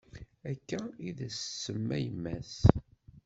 [0.51, 2.53] Akka id as-tsemma yemm-as.